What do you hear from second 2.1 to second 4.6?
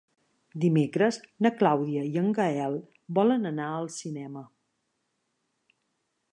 i en Gaël volen anar al cinema.